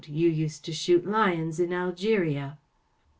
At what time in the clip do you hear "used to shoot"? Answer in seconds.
0.29-1.05